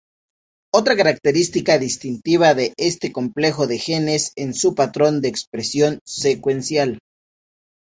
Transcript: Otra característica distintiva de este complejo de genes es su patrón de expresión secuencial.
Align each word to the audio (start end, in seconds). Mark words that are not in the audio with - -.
Otra 0.73 0.97
característica 0.97 1.77
distintiva 1.77 2.55
de 2.55 2.73
este 2.75 3.11
complejo 3.11 3.67
de 3.67 3.77
genes 3.77 4.31
es 4.35 4.59
su 4.59 4.73
patrón 4.73 5.21
de 5.21 5.27
expresión 5.27 5.99
secuencial. 6.05 6.97